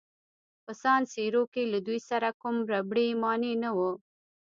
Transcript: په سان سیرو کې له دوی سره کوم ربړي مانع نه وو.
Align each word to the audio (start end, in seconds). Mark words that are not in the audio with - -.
په 0.63 0.71
سان 0.81 1.01
سیرو 1.13 1.43
کې 1.53 1.63
له 1.73 1.79
دوی 1.87 1.99
سره 2.09 2.29
کوم 2.41 2.55
ربړي 2.71 3.07
مانع 3.21 3.53
نه 3.63 3.69
وو. 3.77 3.91